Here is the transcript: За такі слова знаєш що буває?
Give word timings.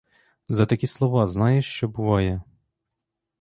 За 0.49 0.65
такі 0.65 0.87
слова 0.87 1.27
знаєш 1.27 1.65
що 1.65 1.87
буває? 1.87 2.41